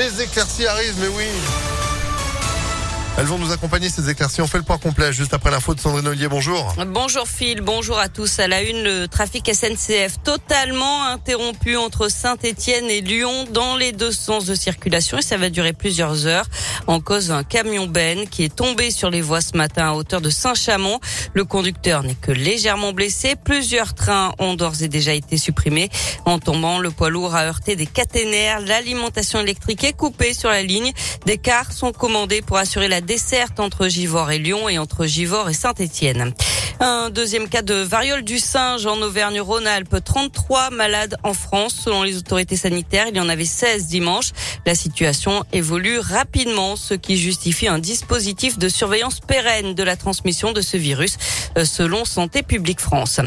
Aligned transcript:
Des 0.00 0.22
éclaircies 0.22 0.66
arrivent, 0.66 0.98
mais 0.98 1.08
oui. 1.08 1.26
Elles 3.20 3.26
vont 3.26 3.36
nous 3.36 3.52
accompagner, 3.52 3.90
ces 3.90 4.08
éclaircies. 4.08 4.40
On 4.40 4.46
fait 4.46 4.56
le 4.56 4.64
point 4.64 4.78
complet 4.78 5.12
juste 5.12 5.34
après 5.34 5.50
l'info 5.50 5.74
de 5.74 5.80
Sandrine 5.80 6.08
Ollier. 6.08 6.26
Bonjour. 6.26 6.74
Bonjour 6.86 7.28
Phil, 7.28 7.60
bonjour 7.60 7.98
à 7.98 8.08
tous. 8.08 8.38
À 8.38 8.48
la 8.48 8.62
une, 8.62 8.82
le 8.82 9.08
trafic 9.08 9.54
SNCF 9.54 10.22
totalement 10.24 11.04
interrompu 11.04 11.76
entre 11.76 12.10
Saint-Etienne 12.10 12.88
et 12.88 13.02
Lyon 13.02 13.44
dans 13.52 13.76
les 13.76 13.92
deux 13.92 14.10
sens 14.10 14.46
de 14.46 14.54
circulation 14.54 15.18
et 15.18 15.22
ça 15.22 15.36
va 15.36 15.50
durer 15.50 15.74
plusieurs 15.74 16.26
heures. 16.26 16.46
En 16.86 17.00
cause 17.00 17.30
un 17.30 17.42
camion 17.42 17.86
Ben 17.86 18.26
qui 18.26 18.42
est 18.42 18.56
tombé 18.56 18.90
sur 18.90 19.10
les 19.10 19.20
voies 19.20 19.42
ce 19.42 19.54
matin 19.54 19.90
à 19.90 19.92
hauteur 19.92 20.22
de 20.22 20.30
Saint-Chamond. 20.30 20.98
Le 21.34 21.44
conducteur 21.44 22.02
n'est 22.02 22.14
que 22.14 22.32
légèrement 22.32 22.94
blessé. 22.94 23.34
Plusieurs 23.36 23.92
trains 23.92 24.32
ont 24.38 24.54
d'ores 24.54 24.82
et 24.82 24.88
déjà 24.88 25.12
été 25.12 25.36
supprimés. 25.36 25.90
En 26.24 26.38
tombant, 26.38 26.78
le 26.78 26.90
poids 26.90 27.10
lourd 27.10 27.34
a 27.34 27.44
heurté 27.44 27.76
des 27.76 27.84
caténaires. 27.84 28.60
L'alimentation 28.60 29.40
électrique 29.40 29.84
est 29.84 29.92
coupée 29.92 30.32
sur 30.32 30.48
la 30.48 30.62
ligne. 30.62 30.90
Des 31.26 31.36
cars 31.36 31.70
sont 31.70 31.92
commandés 31.92 32.40
pour 32.40 32.56
assurer 32.56 32.88
la 32.88 33.02
desserte 33.10 33.58
entre 33.58 33.88
Givors 33.88 34.30
et 34.30 34.38
Lyon 34.38 34.68
et 34.68 34.78
entre 34.78 35.04
Givors 35.04 35.50
et 35.50 35.52
Saint-Étienne. 35.52 36.32
Un 36.82 37.10
deuxième 37.10 37.46
cas 37.46 37.60
de 37.60 37.74
variole 37.74 38.22
du 38.22 38.38
singe 38.38 38.86
en 38.86 39.02
Auvergne-Rhône-Alpes. 39.02 39.96
33 40.02 40.70
malades 40.70 41.14
en 41.24 41.34
France. 41.34 41.74
Selon 41.84 42.02
les 42.02 42.16
autorités 42.16 42.56
sanitaires, 42.56 43.04
il 43.10 43.16
y 43.18 43.20
en 43.20 43.28
avait 43.28 43.44
16 43.44 43.86
dimanche. 43.88 44.30
La 44.64 44.74
situation 44.74 45.44
évolue 45.52 45.98
rapidement, 45.98 46.76
ce 46.76 46.94
qui 46.94 47.18
justifie 47.18 47.68
un 47.68 47.78
dispositif 47.78 48.58
de 48.58 48.70
surveillance 48.70 49.20
pérenne 49.20 49.74
de 49.74 49.82
la 49.82 49.96
transmission 49.96 50.52
de 50.52 50.62
ce 50.62 50.78
virus, 50.78 51.18
euh, 51.58 51.66
selon 51.66 52.06
Santé 52.06 52.42
publique 52.42 52.80
France. 52.80 53.20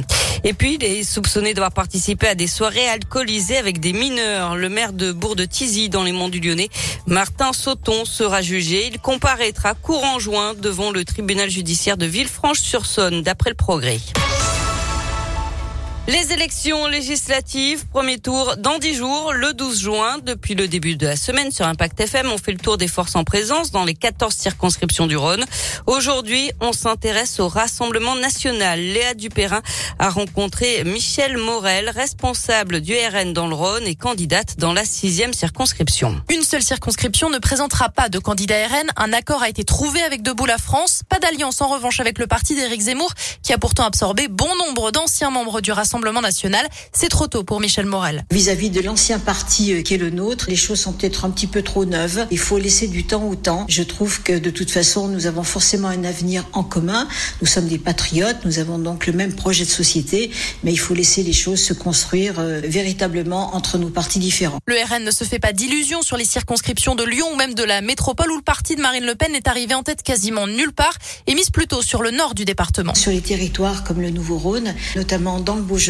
Et 0.43 0.53
puis, 0.53 0.79
il 0.81 0.83
est 0.83 1.03
soupçonné 1.03 1.53
d'avoir 1.53 1.73
participé 1.73 2.29
à 2.29 2.35
des 2.35 2.47
soirées 2.47 2.89
alcoolisées 2.89 3.57
avec 3.57 3.79
des 3.79 3.93
mineurs. 3.93 4.55
Le 4.55 4.69
maire 4.69 4.93
de 4.93 5.11
Bourg-de-Tizy, 5.11 5.89
dans 5.89 6.03
les 6.03 6.11
Monts 6.11 6.29
du 6.29 6.39
Lyonnais, 6.39 6.69
Martin 7.05 7.53
Sauton, 7.53 8.03
sera 8.03 8.41
jugé. 8.41 8.87
Il 8.87 8.99
comparaîtra 8.99 9.75
courant 9.75 10.17
juin 10.17 10.55
devant 10.55 10.89
le 10.89 11.05
tribunal 11.05 11.51
judiciaire 11.51 11.97
de 11.97 12.07
Villefranche-sur-Saône, 12.07 13.21
le 13.49 13.55
progrès. 13.55 13.99
Les 16.05 16.33
élections 16.33 16.85
législatives, 16.87 17.87
premier 17.87 18.19
tour 18.19 18.55
dans 18.57 18.77
dix 18.77 18.93
jours, 18.93 19.31
le 19.31 19.53
12 19.53 19.79
juin. 19.79 20.17
Depuis 20.21 20.53
le 20.53 20.67
début 20.67 20.97
de 20.97 21.07
la 21.07 21.15
semaine 21.15 21.49
sur 21.49 21.65
Impact 21.65 21.97
FM, 21.97 22.29
on 22.29 22.37
fait 22.37 22.51
le 22.51 22.57
tour 22.57 22.75
des 22.75 22.89
forces 22.89 23.15
en 23.15 23.23
présence 23.23 23.71
dans 23.71 23.85
les 23.85 23.93
14 23.93 24.35
circonscriptions 24.35 25.07
du 25.07 25.15
Rhône. 25.15 25.45
Aujourd'hui, 25.87 26.51
on 26.59 26.73
s'intéresse 26.73 27.39
au 27.39 27.47
Rassemblement 27.47 28.17
national. 28.17 28.81
Léa 28.81 29.13
Dupérin 29.13 29.61
a 29.97 30.09
rencontré 30.09 30.83
Michel 30.83 31.37
Morel, 31.37 31.89
responsable 31.89 32.81
du 32.81 32.93
RN 32.95 33.31
dans 33.31 33.47
le 33.47 33.55
Rhône 33.55 33.87
et 33.87 33.95
candidate 33.95 34.57
dans 34.57 34.73
la 34.73 34.83
sixième 34.83 35.31
circonscription. 35.31 36.21
Une 36.29 36.43
seule 36.43 36.63
circonscription 36.63 37.29
ne 37.29 37.37
présentera 37.37 37.87
pas 37.87 38.09
de 38.09 38.19
candidat 38.19 38.67
RN. 38.67 38.91
Un 38.97 39.13
accord 39.13 39.41
a 39.41 39.47
été 39.47 39.63
trouvé 39.63 40.01
avec 40.01 40.21
Debout 40.21 40.47
la 40.47 40.57
France. 40.57 41.03
Pas 41.07 41.19
d'alliance 41.19 41.61
en 41.61 41.69
revanche 41.69 42.01
avec 42.01 42.19
le 42.19 42.27
parti 42.27 42.55
d'Éric 42.55 42.81
Zemmour, 42.81 43.13
qui 43.41 43.53
a 43.53 43.57
pourtant 43.57 43.85
absorbé 43.85 44.27
bon 44.27 44.53
nombre 44.57 44.91
d'anciens 44.91 45.29
membres 45.29 45.61
du 45.61 45.71
Rassemblement 45.71 45.92
Rassemblement 45.93 46.21
national. 46.21 46.67
C'est 46.91 47.07
trop 47.07 47.27
tôt 47.27 47.43
pour 47.43 47.59
Michel 47.59 47.85
Morel. 47.85 48.25
Vis-à-vis 48.31 48.71
de 48.71 48.81
l'ancien 48.81 49.19
parti 49.19 49.73
euh, 49.73 49.83
qui 49.83 49.93
est 49.93 49.97
le 49.99 50.09
nôtre, 50.09 50.45
les 50.49 50.55
choses 50.55 50.79
sont 50.79 50.91
peut-être 50.91 51.23
un 51.23 51.29
petit 51.29 51.45
peu 51.45 51.61
trop 51.61 51.85
neuves. 51.85 52.25
Il 52.31 52.39
faut 52.39 52.57
laisser 52.57 52.87
du 52.87 53.03
temps 53.03 53.27
au 53.27 53.35
temps. 53.35 53.67
Je 53.69 53.83
trouve 53.83 54.23
que 54.23 54.39
de 54.39 54.49
toute 54.49 54.71
façon, 54.71 55.07
nous 55.07 55.27
avons 55.27 55.43
forcément 55.43 55.89
un 55.89 56.03
avenir 56.03 56.45
en 56.53 56.63
commun. 56.63 57.07
Nous 57.41 57.47
sommes 57.47 57.67
des 57.67 57.77
patriotes, 57.77 58.37
nous 58.43 58.57
avons 58.57 58.79
donc 58.79 59.05
le 59.05 59.13
même 59.13 59.35
projet 59.35 59.65
de 59.65 59.69
société, 59.69 60.31
mais 60.63 60.71
il 60.71 60.79
faut 60.79 60.95
laisser 60.95 61.21
les 61.21 61.31
choses 61.31 61.61
se 61.61 61.73
construire 61.73 62.39
euh, 62.39 62.59
véritablement 62.63 63.55
entre 63.55 63.77
nos 63.77 63.89
partis 63.89 64.17
différents. 64.17 64.57
Le 64.65 64.73
RN 64.73 65.03
ne 65.03 65.11
se 65.11 65.25
fait 65.25 65.37
pas 65.37 65.53
d'illusions 65.53 66.01
sur 66.01 66.17
les 66.17 66.25
circonscriptions 66.25 66.95
de 66.95 67.03
Lyon 67.03 67.27
ou 67.31 67.35
même 67.35 67.53
de 67.53 67.63
la 67.63 67.81
métropole 67.81 68.31
où 68.31 68.37
le 68.37 68.41
parti 68.41 68.75
de 68.75 68.81
Marine 68.81 69.05
Le 69.05 69.13
Pen 69.13 69.35
est 69.35 69.47
arrivé 69.47 69.75
en 69.75 69.83
tête 69.83 70.01
quasiment 70.01 70.47
nulle 70.47 70.73
part 70.73 70.97
et 71.27 71.35
mise 71.35 71.51
plutôt 71.51 71.83
sur 71.83 72.01
le 72.01 72.09
nord 72.09 72.33
du 72.33 72.45
département. 72.45 72.95
Sur 72.95 73.11
les 73.11 73.21
territoires 73.21 73.83
comme 73.83 74.01
le 74.01 74.09
Nouveau-Rhône, 74.09 74.73
notamment 74.95 75.39
dans 75.39 75.53
le 75.53 75.61
Beaujolais, 75.61 75.82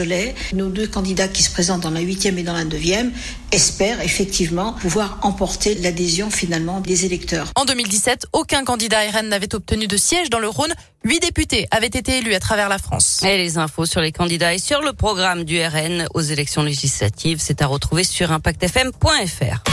nos 0.54 0.70
deux 0.70 0.88
candidats 0.88 1.28
qui 1.28 1.44
se 1.44 1.52
présentent 1.52 1.81
dans 1.81 1.92
la 1.92 2.00
huitième 2.00 2.38
et 2.38 2.44
dans 2.44 2.54
la 2.54 2.66
neuvième 2.66 3.12
espèrent 3.52 4.02
effectivement 4.02 4.74
pouvoir 4.74 5.20
emporter 5.22 5.76
l'adhésion 5.76 6.30
finalement 6.30 6.80
des 6.80 7.06
électeurs. 7.06 7.52
En 7.56 7.66
2017, 7.66 8.28
aucun 8.34 8.64
candidat 8.64 9.00
RN 9.12 9.30
n'avait 9.30 9.54
obtenu 9.54 9.88
de 9.88 9.98
siège 9.98 10.30
dans 10.30 10.40
le 10.40 10.48
Rhône. 10.48 10.74
Huit 11.04 11.20
députés 11.20 11.68
avaient 11.72 11.88
été 11.88 12.20
élus 12.20 12.34
à 12.34 12.40
travers 12.40 12.70
la 12.70 12.78
France. 12.78 13.22
Et 13.24 13.38
les 13.38 13.58
infos 13.58 13.86
sur 13.86 14.02
les 14.02 14.12
candidats 14.12 14.54
et 14.54 14.59
sur 14.59 14.81
le 14.81 14.94
programme 14.94 15.44
du 15.44 15.62
RN 15.62 16.08
aux 16.14 16.22
élections 16.22 16.64
législatives, 16.64 17.40
c'est 17.42 17.62
à 17.62 17.68
retrouver 17.68 18.04
sur 18.04 18.31
impactfm.fr. 18.31 19.73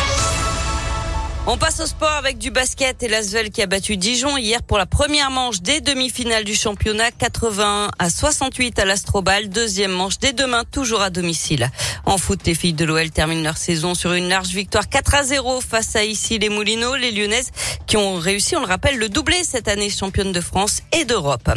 On 1.53 1.59
passe 1.59 1.81
au 1.81 1.87
sport 1.87 2.13
avec 2.13 2.39
du 2.39 2.53
basket 2.53 3.03
et 3.03 3.09
l'Asvel 3.09 3.51
qui 3.51 3.61
a 3.61 3.67
battu 3.67 3.97
Dijon 3.97 4.37
hier 4.37 4.63
pour 4.63 4.79
la 4.79 4.87
première 4.87 5.33
manche 5.33 5.63
des 5.63 5.81
demi-finales 5.81 6.45
du 6.45 6.55
championnat 6.55 7.11
81 7.11 7.91
à 7.99 8.09
68 8.09 8.79
à 8.79 8.85
l'Astrobal. 8.85 9.49
Deuxième 9.49 9.91
manche 9.91 10.21
dès 10.21 10.33
demain, 10.33 10.63
toujours 10.71 11.03
à 11.03 11.11
domicile. 11.11 11.69
En 12.07 12.19
foot, 12.19 12.47
les 12.47 12.55
filles 12.55 12.75
de 12.75 12.85
l'OL 12.85 13.11
terminent 13.11 13.43
leur 13.43 13.57
saison 13.57 13.97
sur 13.97 14.13
une 14.13 14.29
large 14.29 14.51
victoire 14.51 14.89
4 14.89 15.15
à 15.17 15.23
0 15.25 15.61
face 15.61 15.97
à 15.97 16.05
ici 16.05 16.39
les 16.39 16.51
Moulineaux, 16.51 16.95
les 16.95 17.11
Lyonnaises 17.11 17.51
qui 17.89 17.97
ont 17.97 18.15
réussi, 18.15 18.55
on 18.55 18.61
le 18.61 18.67
rappelle, 18.67 18.99
le 18.99 19.09
doublé 19.09 19.43
cette 19.43 19.67
année 19.67 19.91
championne 19.91 20.31
de 20.31 20.41
France 20.41 20.83
et 20.93 21.05
d'Europe. 21.05 21.51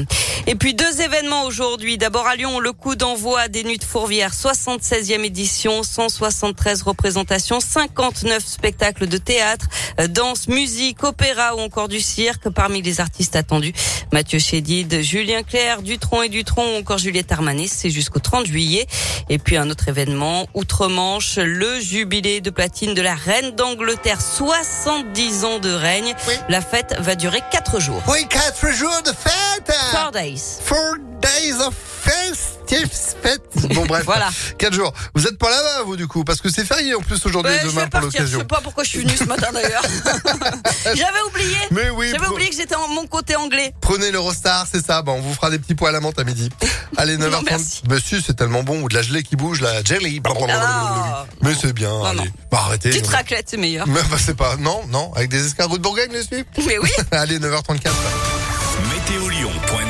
Et 0.48 0.56
puis 0.56 0.74
deux 0.74 1.02
événements 1.02 1.46
aujourd'hui. 1.46 2.00
D'abord 2.00 2.25
à 2.25 2.36
Lyon, 2.36 2.60
le 2.60 2.74
coup 2.74 2.96
d'envoi 2.96 3.48
des 3.48 3.64
Nuits 3.64 3.78
de 3.78 3.84
Fourvière, 3.84 4.34
76e 4.34 5.24
édition, 5.24 5.84
173 5.84 6.81
représentations, 6.81 7.60
59 7.60 8.44
spectacles 8.44 9.06
de 9.06 9.18
théâtre, 9.18 9.68
danse, 10.09 10.47
musique, 10.47 11.03
opéra 11.03 11.55
ou 11.55 11.59
encore 11.59 11.88
du 11.88 11.99
cirque. 11.99 12.49
Parmi 12.49 12.81
les 12.81 12.99
artistes 12.99 13.35
attendus, 13.35 13.73
Mathieu 14.11 14.39
Chédid, 14.39 15.01
Julien 15.01 15.44
Clerc, 15.44 15.81
Dutron 15.81 16.23
et 16.23 16.29
Dutron 16.29 16.75
ou 16.75 16.79
encore 16.79 16.97
Juliette 16.97 17.31
Armanis. 17.31 17.69
C'est 17.69 17.89
jusqu'au 17.89 18.19
30 18.19 18.45
juillet. 18.45 18.88
Et 19.29 19.38
puis 19.38 19.57
un 19.57 19.69
autre 19.69 19.88
événement, 19.88 20.47
outre-Manche, 20.53 21.38
le 21.38 21.79
jubilé 21.79 22.41
de 22.41 22.49
platine 22.49 22.94
de 22.94 23.01
la 23.01 23.16
reine 23.16 23.51
d'Angleterre. 23.51 24.21
70 24.21 25.45
ans 25.45 25.59
de 25.59 25.71
règne. 25.71 26.13
La 26.50 26.61
fête 26.61 26.95
va 27.00 27.15
durer 27.15 27.41
4 27.51 27.79
jours. 27.79 28.01
Oui, 28.07 28.27
4 28.29 28.71
jours 28.71 29.01
de 29.05 29.11
fête 29.11 29.73
Four 29.91 30.11
days. 30.11 30.59
Four 30.63 30.97
days 30.97 31.12
of 31.66 31.73
festive 32.03 32.89
fête. 33.22 33.41
Bon 33.73 33.85
bref, 33.85 34.03
Voilà. 34.06 34.29
4 34.57 34.73
jours. 34.73 34.91
Vous 35.16 35.25
êtes 35.25 35.38
pas 35.38 35.50
là-bas 35.50 35.84
vous 35.85 35.95
du 35.95 36.07
coup 36.07 36.23
parce 36.25 36.41
que 36.41 36.50
c'est 36.50 36.66
férié 36.66 36.94
en 36.95 37.00
plus 37.01 37.25
aujourd'hui 37.25 37.51
Ouais, 37.53 37.61
et 37.63 37.67
demain 37.69 37.81
pour 37.88 38.01
partir. 38.01 38.11
Je 38.11 38.17
l'occasion. 38.17 38.39
sais 38.39 38.45
pas 38.45 38.59
pourquoi 38.61 38.84
je 38.84 38.89
suis 38.89 39.00
venue 39.00 39.16
ce 39.16 39.23
matin 39.23 39.47
d'ailleurs. 39.53 39.83
J'avais 40.85 41.22
oublié. 41.29 41.56
Mais 41.72 41.89
oui, 41.91 42.09
J'avais 42.12 42.28
oublié 42.28 42.50
que 42.50 42.56
j'étais 42.56 42.75
en 42.75 42.88
mon 42.89 43.07
côté 43.07 43.35
anglais. 43.38 43.73
prenez 43.79 44.12
l'Eurostar, 44.12 44.67
c'est 44.69 44.85
ça. 44.85 45.01
Bon, 45.01 45.13
on 45.13 45.22
vous 45.22 45.33
fera 45.33 45.50
des 45.50 45.59
petits 45.59 45.75
pois 45.75 45.89
à 45.89 45.91
la 45.94 46.01
menthe 46.01 46.19
à 46.19 46.23
midi. 46.25 46.50
Allez, 46.97 47.17
9h30. 47.19 47.44
merci. 47.50 47.81
Monsieur, 47.89 48.22
c'est 48.25 48.33
tellement 48.35 48.63
bon 48.63 48.81
ou 48.81 48.89
de 48.89 48.95
la 48.95 49.01
gelée 49.01 49.23
qui 49.23 49.35
bouge, 49.38 49.62
la 49.62 49.81
jelly. 49.83 50.22
Ah. 50.50 51.25
Mais 51.41 51.53
c'est 51.59 51.73
bien. 51.73 51.89
Non, 51.89 52.03
allez. 52.06 52.17
non. 52.19 52.25
Bah, 52.51 52.63
arrêtez. 52.66 52.89
Petite 52.89 53.07
raclette, 53.07 53.47
c'est 53.50 53.57
meilleur. 53.57 53.88
Mais 53.88 54.01
bah, 54.12 54.17
c'est 54.23 54.35
pas. 54.35 54.57
Non, 54.57 54.81
non, 54.89 55.13
avec 55.16 55.29
des 55.29 55.45
escargots 55.45 55.78
de 55.78 55.83
Bourgogne, 55.83 56.12
les 56.12 56.23
suites. 56.23 56.47
Mais 56.66 56.78
oui. 56.79 56.89
Allez, 57.12 57.39
9h34. 57.39 57.89
Météolion.net 58.91 59.88